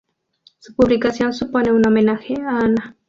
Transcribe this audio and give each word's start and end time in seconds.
Su 0.57 0.73
publicación 0.73 1.31
supone 1.31 1.71
un 1.71 1.85
homenaje 1.85 2.33
a 2.41 2.57
Ana. 2.57 2.97